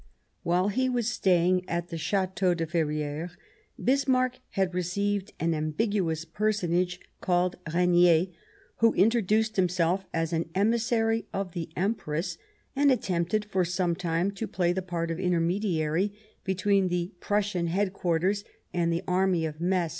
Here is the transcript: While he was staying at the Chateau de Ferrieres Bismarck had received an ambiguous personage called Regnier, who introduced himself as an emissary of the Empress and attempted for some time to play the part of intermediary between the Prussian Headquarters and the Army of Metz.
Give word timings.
While 0.41 0.69
he 0.69 0.89
was 0.89 1.07
staying 1.07 1.63
at 1.69 1.89
the 1.89 1.97
Chateau 1.99 2.55
de 2.55 2.65
Ferrieres 2.65 3.37
Bismarck 3.79 4.39
had 4.57 4.73
received 4.73 5.33
an 5.39 5.53
ambiguous 5.53 6.25
personage 6.25 6.99
called 7.19 7.57
Regnier, 7.71 8.25
who 8.77 8.95
introduced 8.95 9.57
himself 9.57 10.05
as 10.11 10.33
an 10.33 10.49
emissary 10.55 11.27
of 11.31 11.51
the 11.51 11.69
Empress 11.75 12.39
and 12.75 12.91
attempted 12.91 13.45
for 13.45 13.63
some 13.63 13.93
time 13.95 14.31
to 14.31 14.47
play 14.47 14.73
the 14.73 14.81
part 14.81 15.11
of 15.11 15.19
intermediary 15.19 16.11
between 16.43 16.87
the 16.87 17.13
Prussian 17.19 17.67
Headquarters 17.67 18.43
and 18.73 18.91
the 18.91 19.03
Army 19.07 19.45
of 19.45 19.61
Metz. 19.61 19.89